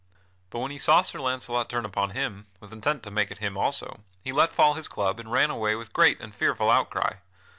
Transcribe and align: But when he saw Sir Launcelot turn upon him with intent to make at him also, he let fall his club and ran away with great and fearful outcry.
But 0.49 0.57
when 0.57 0.71
he 0.71 0.79
saw 0.79 1.03
Sir 1.03 1.19
Launcelot 1.19 1.69
turn 1.69 1.85
upon 1.85 2.09
him 2.09 2.47
with 2.59 2.73
intent 2.73 3.03
to 3.03 3.11
make 3.11 3.29
at 3.29 3.37
him 3.37 3.55
also, 3.55 3.99
he 4.23 4.31
let 4.31 4.51
fall 4.51 4.73
his 4.73 4.87
club 4.87 5.19
and 5.19 5.31
ran 5.31 5.51
away 5.51 5.75
with 5.75 5.93
great 5.93 6.19
and 6.19 6.33
fearful 6.33 6.71
outcry. 6.71 7.17